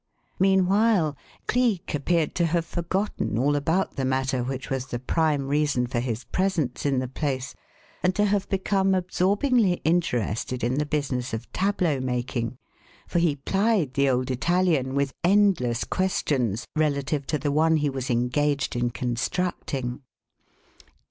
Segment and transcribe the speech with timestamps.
[0.39, 1.15] Meanwhile
[1.47, 5.99] Cleek appeared to have forgotten all about the matter which was the prime reason for
[5.99, 7.53] his presence in the place
[8.01, 12.57] and to have become absorbingly interested in the business of tableau making,
[13.07, 18.09] for he plied the old Italian with endless questions relative to the one he was
[18.09, 20.01] engaged in constructing.